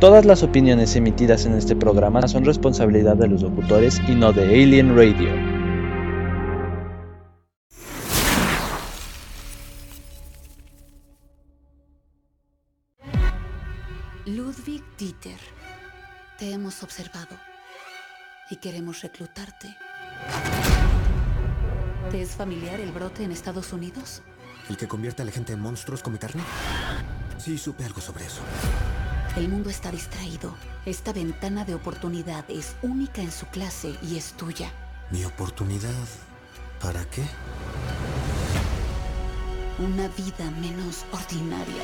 [0.00, 4.44] Todas las opiniones emitidas en este programa son responsabilidad de los locutores y no de
[4.44, 5.34] Alien Radio.
[14.24, 15.40] Ludwig Dieter,
[16.38, 17.34] te hemos observado
[18.50, 19.76] y queremos reclutarte.
[22.12, 24.22] ¿Te es familiar el brote en Estados Unidos?
[24.68, 26.42] ¿El que convierte a la gente en monstruos come carne?
[27.38, 28.42] Sí, supe algo sobre eso.
[29.36, 30.54] El mundo está distraído.
[30.84, 34.72] Esta ventana de oportunidad es única en su clase y es tuya.
[35.10, 36.08] ¿Mi oportunidad?
[36.80, 37.22] ¿Para qué?
[39.78, 41.82] Una vida menos ordinaria.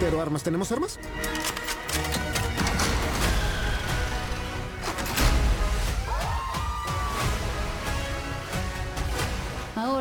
[0.00, 0.98] Pero armas, ¿tenemos armas?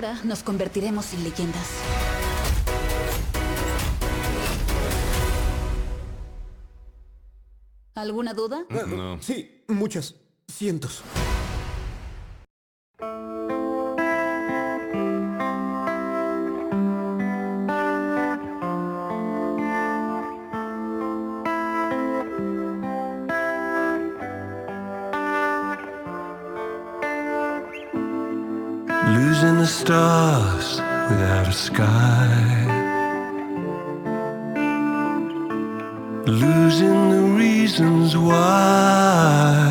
[0.04, 1.70] Ahora nos convertiremos en leyendas.
[7.94, 8.66] ¿Alguna duda?
[8.88, 9.22] No.
[9.22, 10.16] Sí, muchas.
[10.48, 11.04] Cientos.
[29.82, 30.80] Stars
[31.10, 32.30] without a sky.
[36.28, 39.66] Losing the reasons why.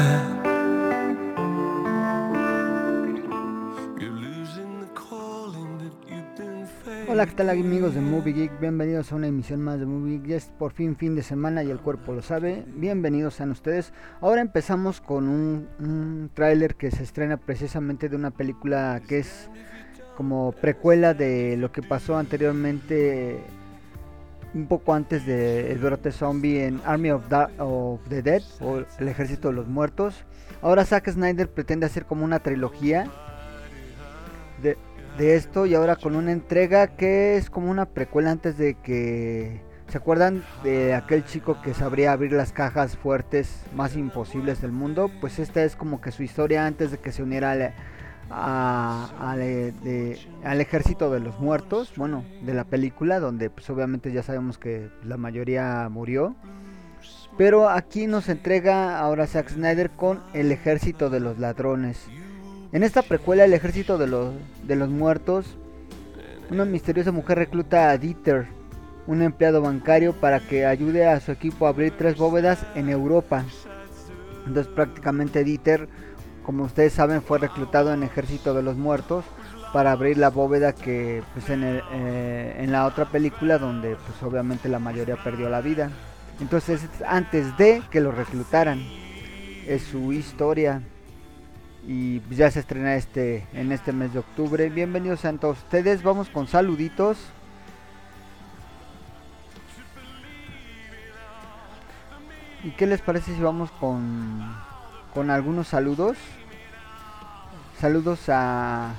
[4.01, 8.59] You're losing the calling that you've been Hola, ¿qué tal amigos de Movie Geek?
[8.59, 10.27] Bienvenidos a una emisión más de Movie Geek.
[10.27, 12.65] Ya es por fin fin de semana y el cuerpo lo sabe.
[12.75, 13.93] Bienvenidos sean ustedes.
[14.21, 19.49] Ahora empezamos con un, un tráiler que se estrena precisamente de una película que es
[20.21, 23.41] como precuela de lo que pasó anteriormente
[24.53, 29.09] un poco antes del brote zombie en Army of, Da- of the Dead o el
[29.09, 30.27] ejército de los muertos.
[30.61, 33.07] Ahora Zack Snyder pretende hacer como una trilogía
[34.63, 34.77] de,
[35.17, 39.63] de esto y ahora con una entrega que es como una precuela antes de que
[39.89, 45.11] ¿se acuerdan de aquel chico que sabría abrir las cajas fuertes más imposibles del mundo?
[45.23, 47.73] Pues esta es como que su historia antes de que se uniera al,
[48.31, 54.13] a- al, eh, al ejército de los muertos, bueno, de la película donde pues obviamente
[54.13, 56.35] ya sabemos que la mayoría murió.
[57.39, 62.07] Pero aquí nos entrega ahora Zack Snyder con el ejército de los ladrones.
[62.73, 64.35] En esta precuela, el ejército de los,
[64.67, 65.57] de los muertos,
[66.51, 68.49] una misteriosa mujer recluta a Dieter,
[69.07, 73.45] un empleado bancario, para que ayude a su equipo a abrir tres bóvedas en Europa.
[74.47, 75.89] Entonces prácticamente Dieter,
[76.45, 79.25] como ustedes saben, fue reclutado en ejército de los muertos
[79.73, 84.69] para abrir la bóveda que pues en, eh, en la otra película donde pues obviamente
[84.69, 85.91] la mayoría perdió la vida.
[86.41, 88.81] Entonces es antes de que lo reclutaran.
[89.67, 90.83] Es su historia
[91.87, 94.69] y ya se estrena este en este mes de octubre.
[94.71, 96.03] Bienvenidos a todos ustedes.
[96.03, 97.19] Vamos con saluditos.
[102.63, 104.55] ¿Y qué les parece si vamos con
[105.15, 106.17] con algunos saludos?
[107.81, 108.95] Saludos a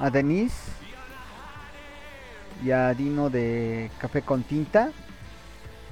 [0.00, 0.56] a Denise
[2.64, 4.90] y a Dino de Café con Tinta.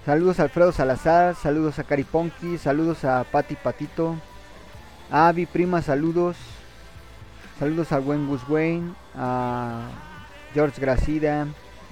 [0.07, 4.17] Saludos a Alfredo Salazar, saludos a Cariponki, saludos a Pati Patito,
[5.11, 6.37] a Avi Prima, saludos.
[7.59, 9.89] Saludos al buen Gus Wayne, a
[10.55, 11.47] George Gracida,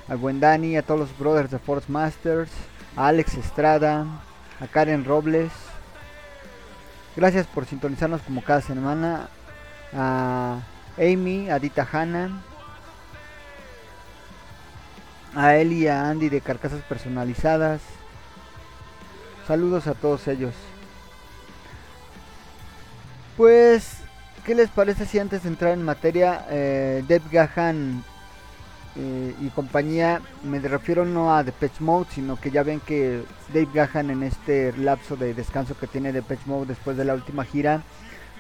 [0.09, 2.51] al buen Dani, a todos los brothers de Force Masters,
[2.97, 4.07] a Alex Estrada,
[4.61, 5.53] a Karen Robles.
[7.17, 9.29] Gracias por sintonizarnos como cada semana.
[9.95, 10.61] A
[10.99, 12.43] Amy, a Dita Hanna,
[15.35, 17.81] a Eli y a Andy de Carcasas Personalizadas.
[19.47, 20.55] Saludos a todos ellos.
[23.37, 23.99] Pues,
[24.45, 28.03] ¿qué les parece si antes de entrar en materia, eh, Dave Gahan
[28.99, 33.23] eh, y compañía, me refiero no a Depeche Mode, sino que ya ven que
[33.53, 37.45] Dave Gahan en este lapso de descanso que tiene Depeche Mode después de la última
[37.45, 37.83] gira,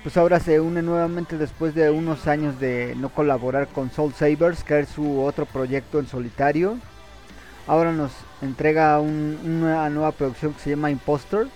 [0.02, 4.62] pues ahora se une nuevamente después de unos años de no colaborar con Soul Sabers,
[4.64, 6.78] que es su otro proyecto en solitario.
[7.66, 11.48] Ahora nos entrega un- una nueva producción que se llama Imposter,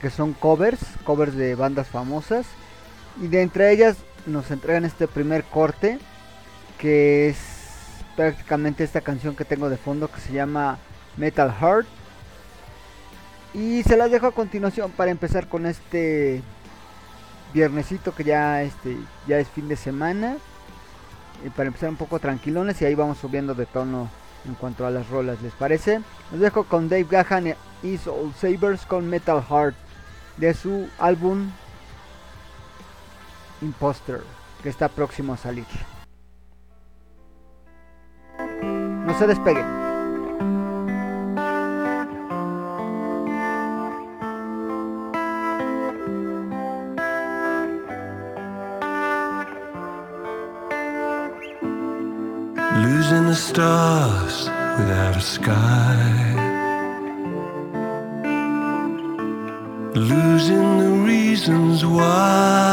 [0.00, 2.46] que son covers, covers de bandas famosas.
[3.20, 5.98] Y de entre ellas nos entregan este primer corte,
[6.78, 7.36] que es
[8.20, 10.76] prácticamente esta canción que tengo de fondo que se llama
[11.16, 11.86] Metal Heart.
[13.54, 16.42] Y se las dejo a continuación para empezar con este
[17.54, 20.36] viernesito que ya este ya es fin de semana
[21.44, 24.10] y para empezar un poco tranquilones y ahí vamos subiendo de tono
[24.46, 26.02] en cuanto a las rolas, ¿les parece?
[26.30, 29.74] Los dejo con Dave Gahan y Soul Sabers con Metal Heart
[30.36, 31.50] de su álbum
[33.62, 34.20] Imposter
[34.62, 35.66] que está próximo a salir.
[39.06, 39.26] No se.
[52.76, 54.48] Losing the stars
[54.78, 55.96] without a sky.
[59.94, 62.69] Losing the reasons why.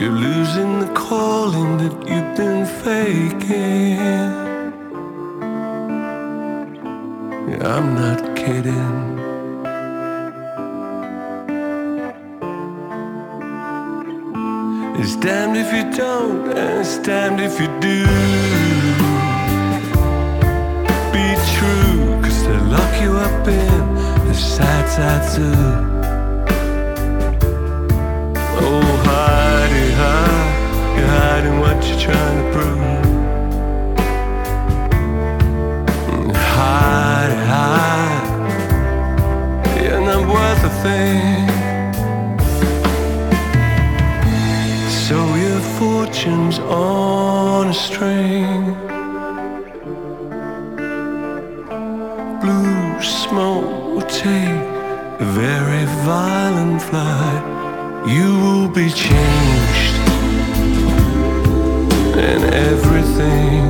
[0.00, 3.98] You're losing the calling that you've been faking.
[7.50, 9.18] Yeah, I'm not kidding.
[14.98, 18.06] It's damned if you don't, and it's damned if you do.
[21.12, 23.94] Be true, cause they lock you up in
[24.28, 26.00] the sad side too.
[28.62, 29.49] Oh, hide
[30.00, 32.78] hide, you're hiding what you're trying to prove.
[36.54, 38.28] Hide hide,
[39.82, 41.48] you're not worth a thing.
[45.06, 48.62] So your fortune's on a string.
[52.42, 54.08] Blue smoke will
[55.20, 57.42] a very violent flight.
[58.06, 59.49] You will be changed
[63.00, 63.69] everything.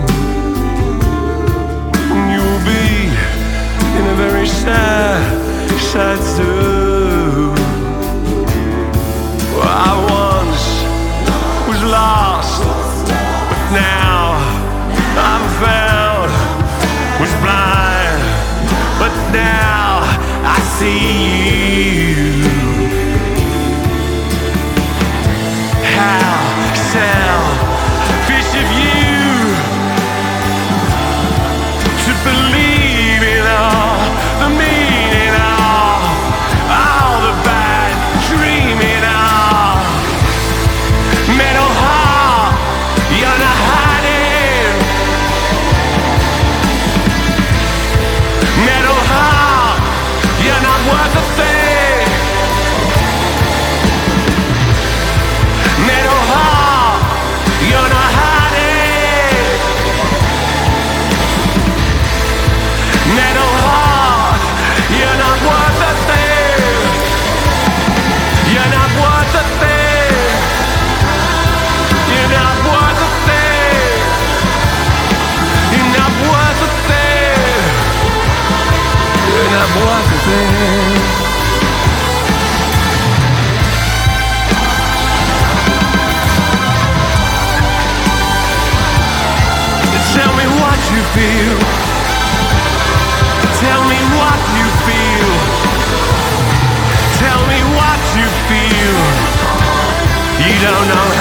[100.63, 101.20] Don't know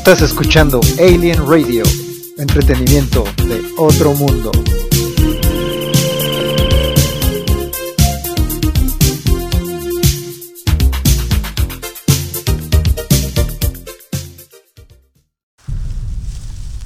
[0.00, 1.84] Estás escuchando Alien Radio,
[2.38, 4.50] entretenimiento de otro mundo.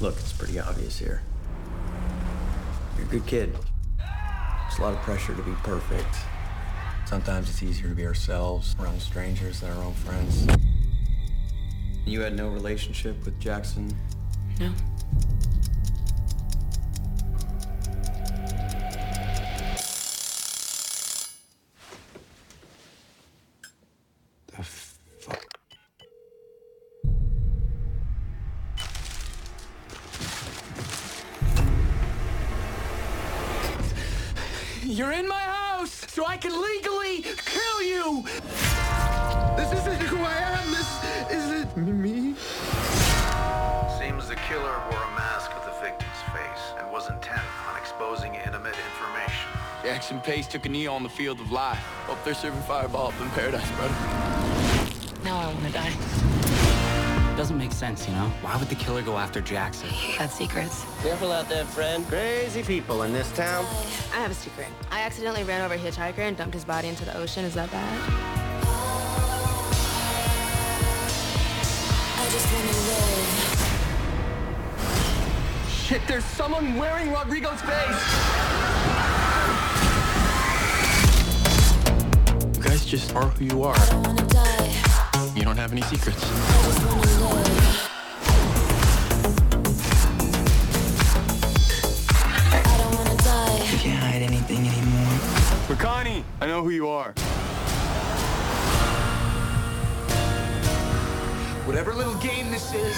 [0.01, 1.21] Look, it's pretty obvious here.
[2.97, 3.55] You're a good kid.
[3.97, 6.13] There's a lot of pressure to be perfect.
[7.05, 10.45] Sometimes it's easier to be ourselves around strangers than our own friends.
[12.05, 13.95] You had no relationship with Jackson?
[14.59, 14.71] No.
[50.05, 51.79] Jackson Pace took a knee on the field of life.
[52.05, 53.95] Hope they're serving fireball up in paradise, brother.
[55.23, 57.35] Now I want to die.
[57.35, 58.31] Doesn't make sense, you know?
[58.43, 59.89] Why would the killer go after Jackson?
[59.89, 60.85] Had secrets.
[61.01, 62.07] Careful out there, friend.
[62.07, 63.65] Crazy people in this town.
[64.13, 64.67] I have a secret.
[64.91, 67.43] I accidentally ran over a hitchhiker and dumped his body into the ocean.
[67.43, 67.99] Is that bad?
[72.15, 73.45] I just want to live.
[75.71, 78.54] Shit, there's someone wearing Rodrigo's face!
[82.85, 83.75] Just are who you are.
[85.35, 86.21] You don't have any secrets.
[93.71, 95.19] You can't hide anything anymore.
[95.67, 97.13] Makani, I know who you are.
[101.65, 102.95] Whatever little game this is,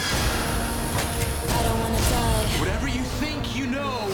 [2.59, 4.07] whatever you think you know,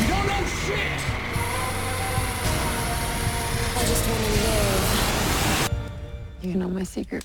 [0.00, 1.25] you don't know shit!
[3.86, 4.30] I just want to
[5.70, 5.70] live.
[6.42, 7.24] You know my secret.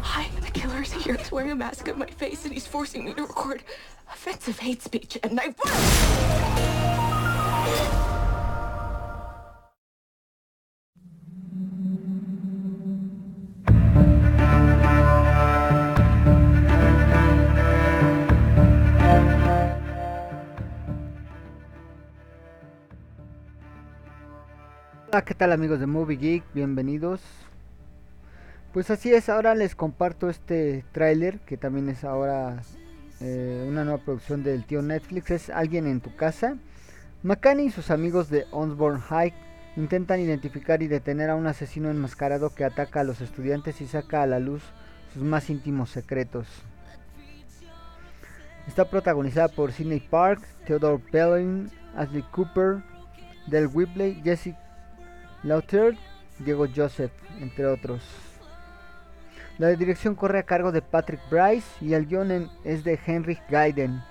[0.00, 1.16] Hi, the killer's here.
[1.16, 3.64] He's wearing a mask on my face and he's forcing me to record
[4.12, 6.53] offensive hate speech and I.
[25.14, 26.42] Hola, ¿qué tal amigos de Movie Geek?
[26.54, 27.20] Bienvenidos.
[28.72, 32.60] Pues así es, ahora les comparto este tráiler que también es ahora
[33.20, 35.30] eh, una nueva producción del tío Netflix.
[35.30, 36.56] Es Alguien en tu casa.
[37.22, 39.32] McCanny y sus amigos de Osborne High
[39.76, 44.20] intentan identificar y detener a un asesino enmascarado que ataca a los estudiantes y saca
[44.20, 44.64] a la luz
[45.12, 46.48] sus más íntimos secretos.
[48.66, 52.82] Está protagonizada por Sidney Park, Theodore Belling, Ashley Cooper,
[53.46, 54.56] Del Whibley, Jesse
[55.44, 55.96] Lauter,
[56.38, 58.02] Diego Joseph, entre otros.
[59.58, 64.02] La dirección corre a cargo de Patrick Bryce y el guion es de Henry Gaiden.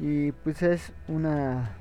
[0.00, 1.76] Y pues es una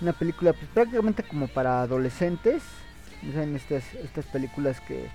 [0.00, 2.62] una película pues, prácticamente como para adolescentes.
[3.32, 5.06] Saben, estas, estas películas que,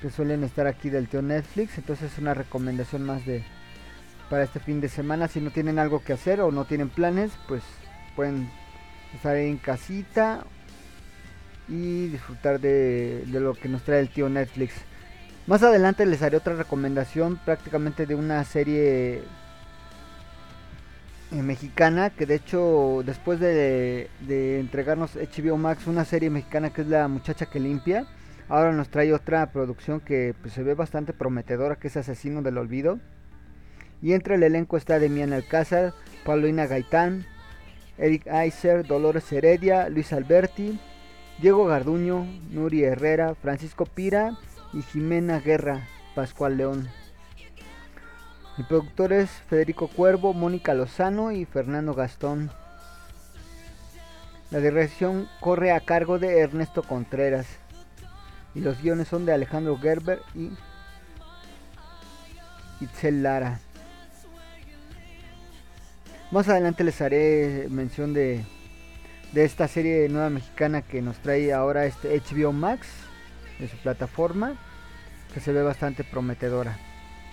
[0.00, 1.76] que suelen estar aquí del tío Netflix.
[1.78, 3.44] Entonces es una recomendación más de
[4.30, 5.28] para este fin de semana.
[5.28, 7.62] Si no tienen algo que hacer o no tienen planes, pues
[8.16, 8.50] pueden
[9.14, 10.44] estar en casita
[11.68, 14.74] y disfrutar de, lo que nos trae el tío Netflix.
[15.46, 19.22] Más adelante les haré otra recomendación prácticamente de una serie
[21.32, 26.88] eh, mexicana que de hecho después de, entregarnos HBO Max una serie mexicana que es
[26.88, 28.06] La muchacha que limpia,
[28.48, 32.58] ahora nos trae otra producción que pues, se ve bastante prometedora que es Asesino del
[32.58, 32.98] Olvido.
[34.02, 35.94] Y entre el elenco está Demian Alcázar,
[36.24, 37.24] Paulina Gaitán,
[37.98, 40.78] Eric Aiser, Dolores Heredia, Luis Alberti,
[41.38, 44.36] Diego Garduño, Nuri Herrera, Francisco Pira
[44.72, 46.88] y Jimena Guerra, Pascual León.
[48.58, 52.50] El productor es Federico Cuervo, Mónica Lozano y Fernando Gastón.
[54.50, 57.46] La dirección corre a cargo de Ernesto Contreras.
[58.54, 60.50] Y los guiones son de Alejandro Gerber y
[62.80, 63.60] Itzel Lara.
[66.36, 68.44] Más adelante les haré mención de,
[69.32, 72.88] de esta serie nueva mexicana que nos trae ahora este HBO Max
[73.58, 74.54] de su plataforma.
[75.32, 76.76] que se ve bastante prometedora.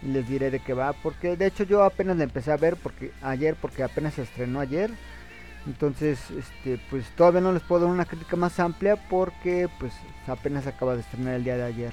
[0.03, 3.11] Les diré de qué va, porque de hecho yo apenas la empecé a ver porque
[3.21, 4.89] ayer, porque apenas se estrenó ayer.
[5.67, 9.91] Entonces, este, pues todavía no les puedo dar una crítica más amplia porque pues
[10.27, 11.91] apenas acaba de estrenar el día de ayer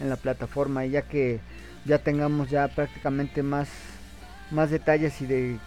[0.00, 1.38] en la plataforma y ya que
[1.84, 3.68] ya tengamos ya prácticamente más
[4.50, 5.58] más detalles y de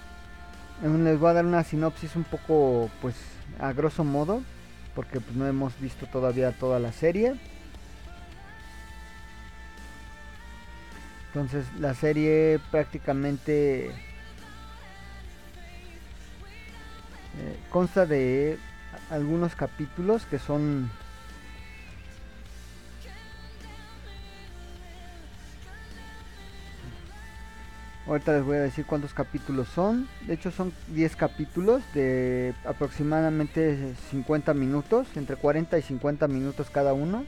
[0.82, 3.16] les voy a dar una sinopsis un poco pues
[3.60, 4.42] a grosso modo
[4.96, 7.36] porque pues no hemos visto todavía toda la serie.
[11.28, 13.92] Entonces la serie prácticamente
[17.36, 18.60] Eh, consta de
[19.10, 20.92] algunos capítulos que son
[28.06, 30.10] Ahorita les voy a decir cuántos capítulos son.
[30.28, 36.94] De hecho son 10 capítulos de aproximadamente 50 minutos, entre 40 y 50 minutos cada
[36.94, 37.24] uno.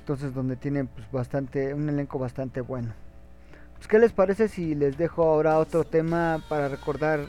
[0.00, 2.94] Entonces donde tienen pues bastante un elenco bastante bueno.
[3.76, 7.20] Pues, ¿Qué les parece si les dejo ahora otro tema para recordar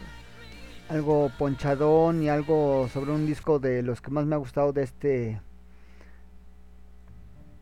[0.89, 4.81] algo ponchadón y algo sobre un disco de los que más me ha gustado de
[4.81, 5.41] este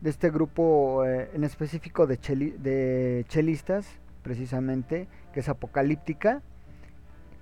[0.00, 3.86] de este grupo eh, en específico de, de chelistas
[4.22, 6.42] precisamente que es Apocalíptica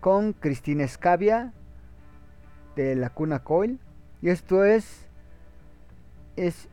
[0.01, 1.53] con Cristina Escavia
[2.75, 3.79] de la Cuna Coil
[4.23, 5.07] y esto es
[6.37, 6.69] es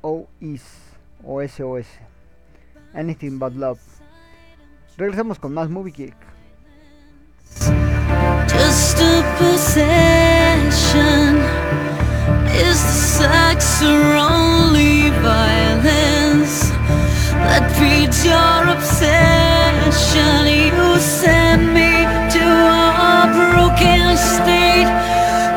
[0.00, 0.64] o is
[1.24, 1.86] o SOS
[2.94, 3.80] Anything But Love
[4.96, 6.16] regresamos con más Movie Geek
[8.48, 9.12] just a?
[12.54, 13.28] Is the
[13.84, 14.41] only
[15.22, 16.70] violence
[17.46, 20.42] that feeds your obsession?
[20.66, 21.92] You send me
[22.36, 24.90] to a broken state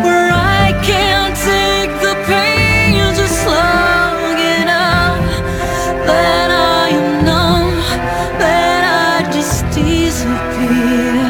[0.05, 5.25] where I can't take the pain just long enough
[6.09, 7.73] that I am numb,
[8.39, 11.24] that I just disappear.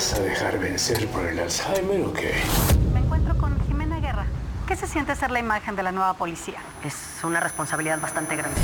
[0.00, 2.32] vas a dejar vencer por el Alzheimer o qué?
[2.94, 4.24] Me encuentro con Jimena Guerra.
[4.66, 6.56] ¿Qué se siente ser la imagen de la nueva policía?
[6.82, 8.58] Es una responsabilidad bastante grande.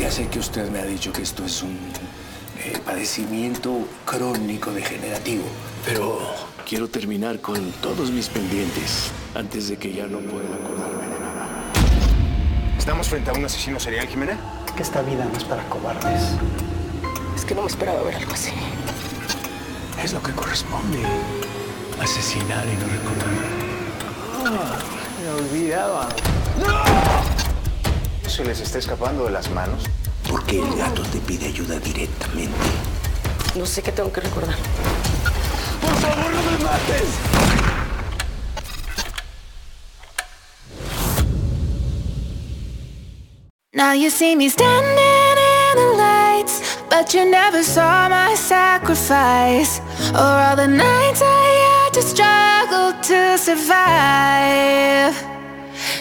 [0.00, 1.76] Ya sé que usted me ha dicho que esto es un
[2.58, 5.44] eh, padecimiento crónico degenerativo,
[5.84, 6.20] pero
[6.66, 11.48] quiero terminar con todos mis pendientes antes de que ya no pueda acordarme de nada.
[12.78, 14.38] ¿Estamos frente a un asesino serial, Jimena?
[14.74, 16.30] Que esta vida no es para cobardes.
[17.36, 18.52] Es que no me esperaba ver algo así.
[20.06, 21.02] Es lo que corresponde.
[22.00, 23.26] Asesinar y no recordar.
[24.46, 24.78] Ah,
[25.20, 26.08] me olvidaba.
[28.28, 29.82] ¿Se les está escapando de las manos?
[30.30, 32.54] Porque el gato te pide ayuda directamente.
[33.56, 34.54] No sé qué tengo que recordar.
[35.80, 37.10] ¡Por favor, no me mates!
[43.72, 49.82] Now you see me standing in the lights, but you never saw my sacrifice,
[50.14, 55.14] or all the nights I had to struggle to survive.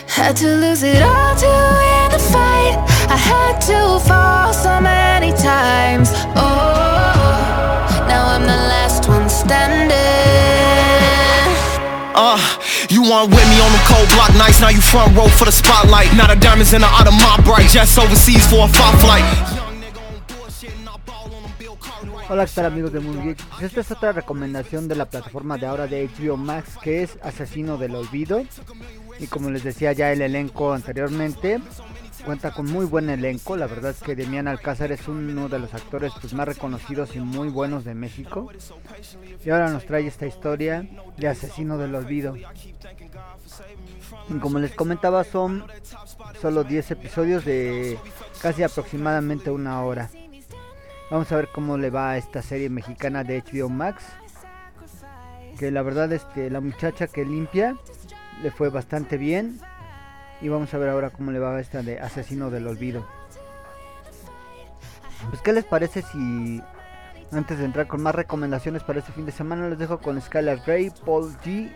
[0.07, 2.75] Had to lose it all to win the fight.
[3.09, 6.09] I had to fall so many times.
[6.35, 9.91] Oh, now I'm the last one standing.
[12.15, 12.39] Uh,
[12.89, 15.51] you weren't with me on them cold block nights, now you front row for the
[15.51, 16.13] spotlight.
[16.15, 19.54] Now the diamonds in the out of my bright, jets overseas for a fight flight.
[22.35, 23.61] Hola, ¿qué tal amigos de Movie Geek?
[23.61, 27.77] Esta es otra recomendación de la plataforma de ahora de HBO Max que es Asesino
[27.77, 28.43] del Olvido.
[29.19, 31.61] Y como les decía ya el elenco anteriormente,
[32.25, 33.55] cuenta con muy buen elenco.
[33.55, 37.21] La verdad es que Demian Alcázar es uno de los actores pues, más reconocidos y
[37.21, 38.51] muy buenos de México.
[39.45, 42.35] Y ahora nos trae esta historia de Asesino del Olvido.
[44.27, 45.63] Y como les comentaba, son
[46.41, 47.97] solo 10 episodios de
[48.41, 50.09] casi aproximadamente una hora.
[51.11, 54.03] Vamos a ver cómo le va a esta serie mexicana de HBO Max.
[55.59, 57.75] Que la verdad es que la muchacha que limpia
[58.41, 59.59] le fue bastante bien.
[60.41, 63.05] Y vamos a ver ahora cómo le va a esta de Asesino del Olvido.
[65.29, 66.61] Pues qué les parece si
[67.31, 70.61] antes de entrar con más recomendaciones para este fin de semana les dejo con Skylar
[70.65, 71.71] Grey, Paul G,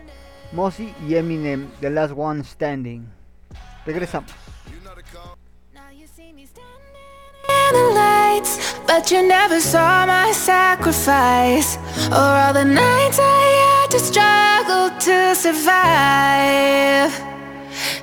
[0.52, 3.08] Mossy y Eminem, The Last One Standing.
[3.86, 4.30] Regresamos.
[7.70, 11.76] In the lights, but you never saw my sacrifice,
[12.10, 17.12] or all the nights I had to struggle to survive.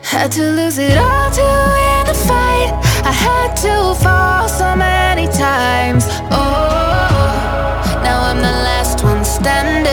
[0.03, 2.71] Had to lose it all to win the fight.
[3.03, 6.05] I had to fall so many times.
[6.31, 9.85] Oh, now I'm the last one standing.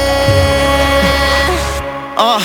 [2.17, 2.41] Uh,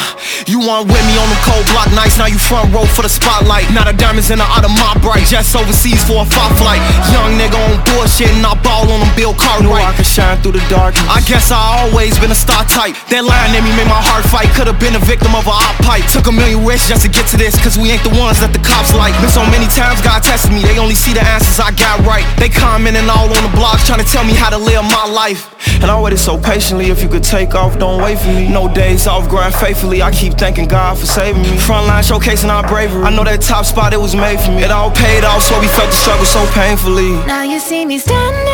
[0.60, 3.12] you weren't with me on them cold block nights, now you front row for the
[3.12, 3.72] spotlight.
[3.72, 6.82] Now the diamonds in the out of my bright, jets overseas for a fight flight.
[7.16, 9.64] Young nigga on bullshit and I ball on them Bill Cartwright.
[9.64, 11.00] Know I can shine through the dark.
[11.08, 12.96] I guess I always been a star type.
[13.08, 14.52] That line in me made my heart fight.
[14.56, 16.04] Could've been a victim of a op pipe.
[16.12, 18.52] Took a million risks just to get to this, cause we ain't the ones that
[18.52, 19.16] the cops like.
[19.24, 22.28] Been so many times God tested me, they only see the answers I got right.
[22.36, 25.56] They commenting all on the blogs trying to tell me how to live my life.
[25.82, 28.50] And I waited so patiently, if you could take off, don't wait for me.
[28.50, 30.02] No days off, grind faithfully.
[30.02, 31.50] I keep thanking God for saving me.
[31.62, 33.04] Frontline showcasing our bravery.
[33.04, 34.64] I know that top spot, it was made for me.
[34.64, 37.12] It all paid off, so we felt the struggle so painfully.
[37.30, 38.50] Now you see me standing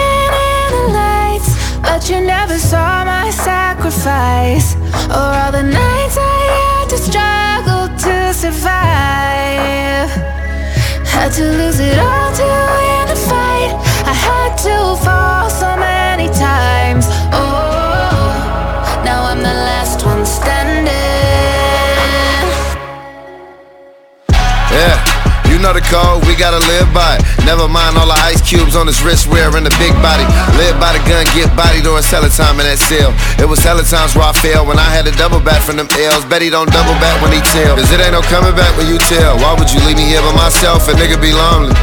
[0.52, 1.48] in the lights,
[1.80, 4.76] but you never saw my sacrifice,
[5.08, 10.12] or all the nights I had to struggle to survive.
[11.16, 13.72] Had to lose it all to win the fight.
[14.04, 17.08] I had to fall so many times.
[17.32, 18.36] Oh,
[19.08, 21.65] now I'm the last one standing.
[25.66, 27.26] Know the code, we gotta live by it.
[27.42, 30.22] Never mind all the ice cubes on his wrist wearing the big body.
[30.62, 33.10] Live by the gun, get body during cellar time in that cell.
[33.42, 35.90] It was hella times where I failed when I had to double back from them
[35.90, 36.22] L's.
[36.30, 37.74] Bet he don't double back when he tell.
[37.74, 39.42] Cause it ain't no coming back when you tell.
[39.42, 40.86] Why would you leave me here by myself?
[40.86, 41.74] A nigga be lonely.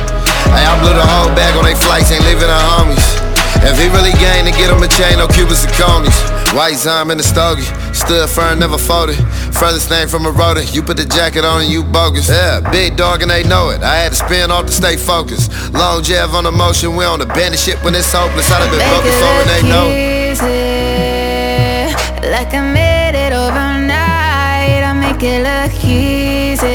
[0.55, 3.32] Hey, I blew the whole bag on they flights, ain't leaving our homies.
[3.61, 6.17] If he really gained to get him a chain, no Cubans and conies.
[6.53, 9.17] White Zime in the stogie, stood firm, never folded.
[9.55, 12.29] Furthest thing from a rotor, you put the jacket on and you bogus.
[12.29, 13.83] Yeah, big dog and they know it.
[13.83, 15.51] I had to spin off to stay focused.
[15.73, 18.51] Long jab on the motion, we on the bandit shit when it's hopeless.
[18.51, 19.97] I'd have been focused on and they know it.
[20.33, 24.83] easy, like I made it overnight.
[24.85, 26.71] I make it look easy,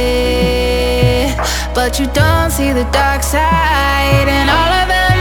[1.76, 5.17] but you don't see the dark side and all of the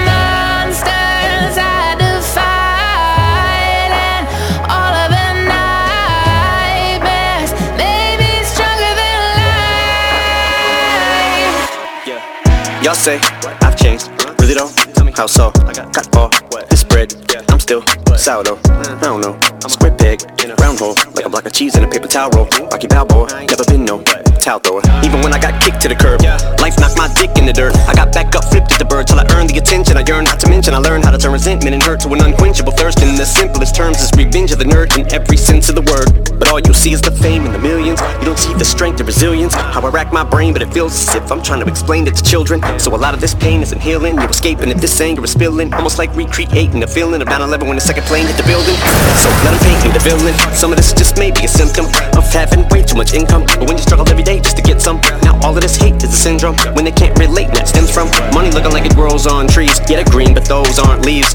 [12.87, 13.19] Y'all say
[13.63, 14.71] I've changed, really though?
[15.17, 15.51] How so?
[15.57, 16.31] I Got all
[16.71, 17.13] this bread,
[17.51, 17.83] I'm still
[18.17, 18.61] sourdough.
[18.65, 20.23] I don't know, I'm square peg,
[20.61, 22.47] round hole, like a block of cheese in a paper towel roll.
[22.71, 24.05] Rocky Balboa, never been no
[24.47, 24.81] towel thrower.
[25.03, 26.23] Even when I got kicked to the curb,
[26.63, 27.75] life knocked my dick in the dirt.
[27.91, 30.23] I got back up, flipped at the bird till I earned the attention I yearn.
[30.23, 33.03] Not to mention, I learned how to turn resentment and hurt to an unquenchable thirst.
[33.03, 36.31] In the simplest terms, is revenge of the nerd in every sense of the word.
[36.39, 37.99] But all you see is the fame and the millions.
[38.23, 39.55] You don't see the strength and resilience.
[39.55, 42.15] How I rack my brain, but it feels as if I'm trying to explain it
[42.15, 42.63] to children.
[42.79, 44.15] So a lot of this pain isn't healing.
[44.15, 45.75] You're escaping if this anger is spilling.
[45.75, 48.79] Almost like recreating the feeling of 9-11 when the second plane hit the building.
[49.19, 50.35] So let them paint me the villain.
[50.55, 53.43] Some of this just may be a symptom of having way too much income.
[53.59, 55.97] But when you struggle every day just to get some, now all of this hate
[56.03, 56.57] is a syndrome.
[56.75, 59.79] When they can't relate, that stems from money looking like it grows on trees.
[59.89, 61.35] Yeah, they're green, but those aren't leaves.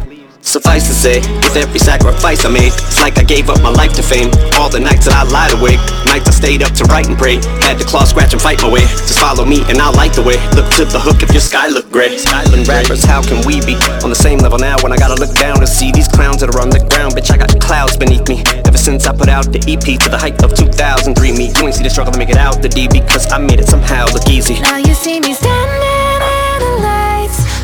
[0.71, 3.91] Suffice to say, with every sacrifice I made, it's like I gave up my life
[3.99, 4.31] to fame.
[4.55, 7.43] All the nights that I lied awake, nights I stayed up to write and pray.
[7.59, 8.87] Had to claw, scratch, and fight my way.
[9.03, 10.39] Just follow me and I'll light the way.
[10.55, 12.15] Look to the hook if your sky look gray.
[12.15, 15.35] Skyland rappers, how can we be on the same level now when I gotta look
[15.35, 17.19] down to see these clowns that are on the ground?
[17.19, 18.39] Bitch, I got clouds beneath me.
[18.63, 21.75] Ever since I put out the EP to the height of 2003, me, you ain't
[21.75, 24.23] see the struggle to make it out the D because I made it somehow look
[24.31, 24.55] easy.
[24.63, 25.90] Now you see me standing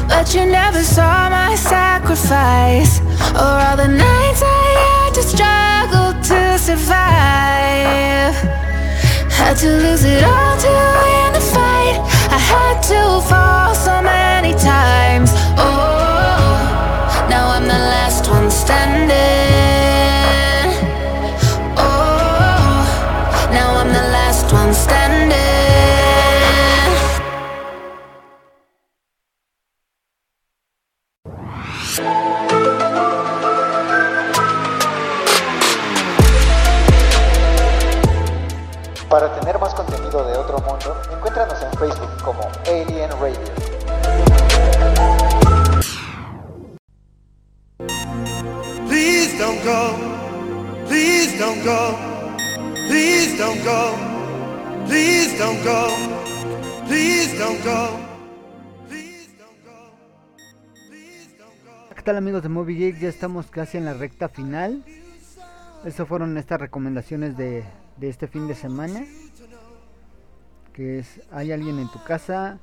[0.08, 3.00] but you never saw my sacrifice.
[3.36, 8.36] Or all the nights I had to struggle to survive.
[9.32, 11.98] Had to lose it all to win the fight.
[12.38, 14.97] I had to fall so many times.
[39.10, 43.40] Para tener más contenido de otro mundo, encuéntranos en Facebook como Alien Radio.
[48.86, 49.96] Please don't go.
[50.88, 51.96] Please don't go.
[52.90, 53.96] Please don't go.
[54.88, 55.88] Please don't go.
[56.86, 58.08] Please don't go.
[61.96, 63.00] ¿Qué tal amigos de Movie Geek?
[63.00, 64.84] Ya estamos casi en la recta final.
[65.86, 67.64] Estas fueron estas recomendaciones de,
[67.98, 69.06] de este fin de semana.
[70.74, 72.60] Que es Hay alguien en tu casa,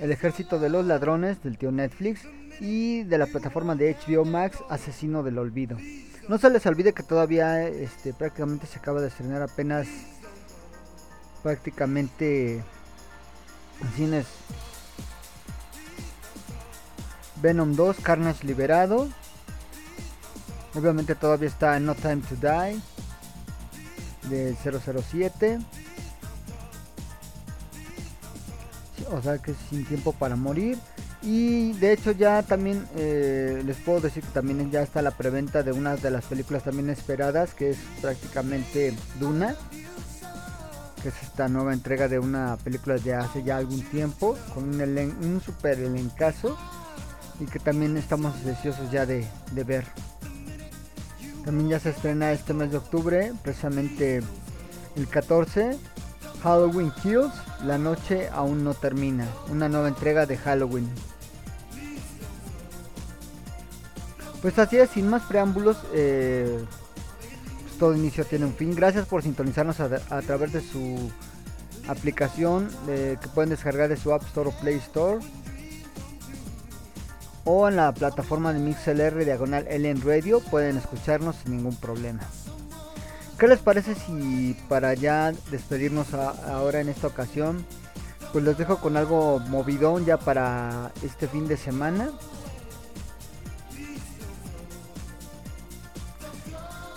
[0.00, 2.26] El ejército de los ladrones del tío Netflix
[2.60, 5.76] y de la plataforma de HBO Max Asesino del Olvido.
[6.28, 9.88] No se les olvide que todavía este, prácticamente se acaba de estrenar apenas
[11.42, 12.56] prácticamente
[13.80, 14.26] en cines
[17.40, 19.08] Venom 2, Carnage liberado.
[20.74, 22.80] Obviamente todavía está No Time to Die
[24.28, 25.58] de 007.
[29.10, 30.78] O sea que es sin tiempo para morir.
[31.22, 35.62] Y de hecho ya también eh, les puedo decir que también ya está la preventa
[35.62, 39.54] de una de las películas también esperadas, que es prácticamente Duna.
[41.00, 44.80] Que es esta nueva entrega de una película de hace ya algún tiempo, con un,
[44.80, 46.56] elen un super elencazo.
[47.40, 49.26] Y que también estamos deseosos ya de
[49.64, 49.84] ver.
[51.44, 54.22] También ya se estrena este mes de octubre, precisamente
[54.96, 55.76] el 14,
[56.42, 57.32] Halloween Kills,
[57.64, 60.88] La noche aún no termina, una nueva entrega de Halloween.
[64.40, 66.64] Pues así es, sin más preámbulos, eh,
[67.62, 68.74] pues todo inicio tiene un fin.
[68.74, 71.10] Gracias por sintonizarnos a, través de su
[71.86, 75.20] aplicación eh, que pueden descargar de su App Store o Play Store
[77.44, 82.22] o en la plataforma de MixLR diagonal Alien Radio pueden escucharnos sin ningún problema.
[83.38, 87.66] ¿Qué les parece si para ya despedirnos ahora en esta ocasión,
[88.32, 92.10] pues les dejo con algo movidón ya para este fin de semana?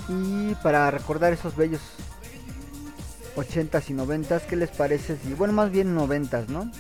[0.07, 1.81] Y para recordar esos bellos
[3.35, 6.71] 80s y 90s, ¿qué les parece si, bueno, más bien 90s, ¿no?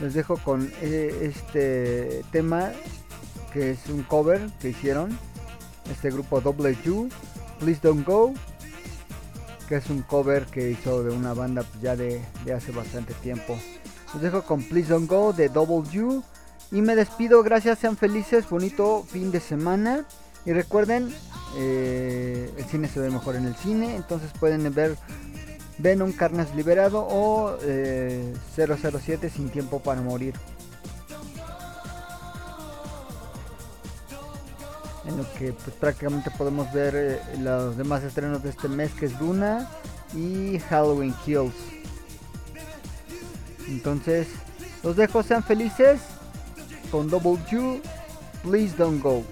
[0.00, 2.72] Les dejo con eh, este tema
[3.52, 5.16] que es un cover que hicieron
[5.90, 7.08] este grupo W,
[7.58, 8.32] Please Don't Go,
[9.68, 13.58] que es un cover que hizo de una banda ya de, de hace bastante tiempo.
[14.14, 16.22] Les dejo con Please Don't Go de W
[16.70, 20.06] y me despido, gracias, sean felices, bonito fin de semana
[20.44, 21.14] y recuerden,
[21.56, 24.96] eh, el cine se ve mejor en el cine, entonces pueden ver
[25.82, 30.34] Venom Carnage Liberado o eh, 007 Sin Tiempo para Morir.
[35.04, 39.06] En lo que pues, prácticamente podemos ver eh, los demás estrenos de este mes que
[39.06, 39.68] es Duna
[40.14, 41.54] y Halloween Kills.
[43.66, 44.28] Entonces,
[44.84, 46.00] los dejo, sean felices
[46.92, 47.80] con Double U,
[48.44, 49.24] Please Don't Go.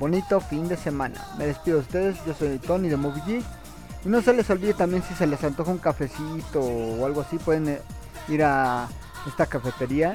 [0.00, 1.24] Bonito fin de semana.
[1.38, 3.57] Me despido de ustedes, yo soy Tony de Movie Geek
[4.04, 7.68] No se les olvide también si se les antoja un cafecito o algo así, pueden
[7.68, 7.80] eh,
[8.28, 8.88] ir a
[9.26, 10.14] esta cafetería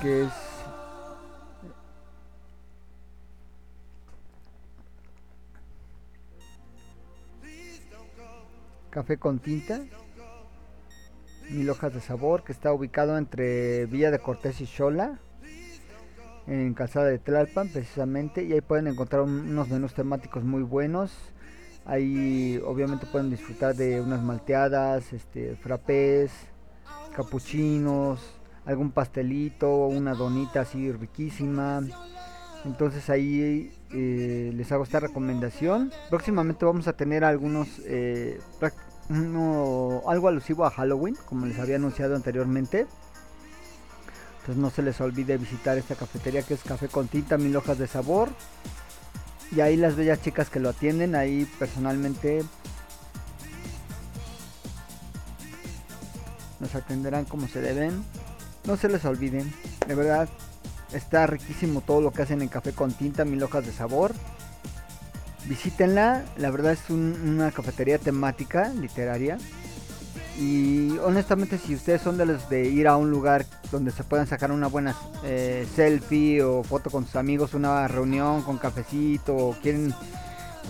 [0.00, 0.32] que es
[8.90, 9.80] Café con tinta,
[11.50, 15.20] mil hojas de sabor, que está ubicado entre Villa de Cortés y Xola,
[16.48, 21.12] en Calzada de Tlalpan precisamente, y ahí pueden encontrar un- unos menús temáticos muy buenos.
[21.90, 26.30] Ahí obviamente pueden disfrutar de unas malteadas, este, frappés,
[27.16, 28.20] capuchinos,
[28.64, 31.82] algún pastelito, una donita así riquísima.
[32.64, 35.90] Entonces ahí eh, les hago esta recomendación.
[36.10, 38.38] Próximamente vamos a tener algunos eh,
[40.06, 42.86] algo alusivo a Halloween, como les había anunciado anteriormente.
[44.38, 47.78] Entonces no se les olvide visitar esta cafetería que es Café con Tinta, mil hojas
[47.78, 48.28] de sabor.
[49.52, 52.44] Y ahí las bellas chicas que lo atienden, ahí personalmente
[56.60, 58.04] nos atenderán como se deben.
[58.64, 59.52] No se les olviden,
[59.88, 60.28] de verdad,
[60.92, 64.14] está riquísimo todo lo que hacen en Café con Tinta, mil hojas de sabor.
[65.46, 69.38] Visítenla, la verdad es un- una cafetería temática, literaria.
[70.38, 74.26] Y honestamente si ustedes son de los de ir a un lugar donde se puedan
[74.26, 79.56] sacar una buena eh, selfie o foto con sus amigos, una reunión con cafecito, o
[79.60, 79.92] quieren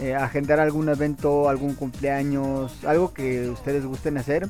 [0.00, 4.48] eh, agendar algún evento, algún cumpleaños, algo que ustedes gusten hacer,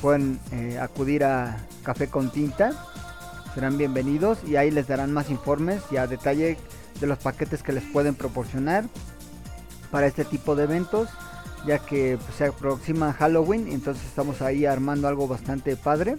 [0.00, 2.72] pueden eh, acudir a Café con Tinta,
[3.54, 6.56] serán bienvenidos y ahí les darán más informes y a detalle
[7.00, 8.84] de los paquetes que les pueden proporcionar
[9.90, 11.08] para este tipo de eventos
[11.66, 16.16] ya que pues, se aproxima Halloween entonces estamos ahí armando algo bastante padre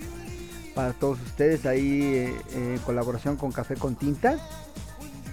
[0.73, 4.38] para todos ustedes ahí eh, en colaboración con Café con Tinta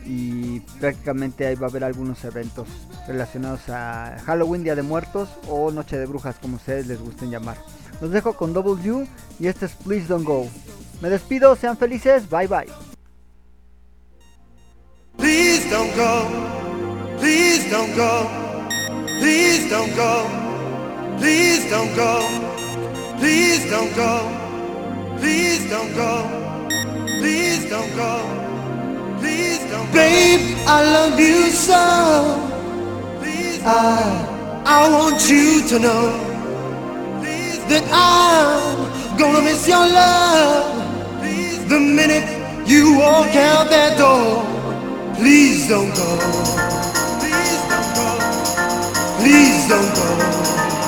[0.05, 2.67] y prácticamente ahí va a haber algunos eventos
[3.07, 7.57] relacionados a Halloween, Día de Muertos o Noche de Brujas como ustedes les gusten llamar.
[8.01, 9.07] Los dejo con W
[9.39, 10.49] y este es Please Don't Go.
[11.01, 12.67] Me despido, sean felices, bye bye.
[15.17, 16.27] Please don't go.
[17.19, 18.50] Please don't go.
[19.21, 20.15] Please don't go.
[21.19, 22.15] Please don't go.
[23.19, 24.15] Please don't go.
[25.19, 26.13] Please don't go.
[27.21, 28.13] Please don't go.
[29.21, 29.93] Please don't go.
[29.93, 32.47] Babe, I love you so.
[33.63, 36.05] I, I want you to know
[37.69, 41.21] that I'm gonna miss your love
[41.69, 42.27] the minute
[42.67, 44.45] you walk out that door.
[45.17, 47.00] Please don't go
[49.71, 50.80] don't go.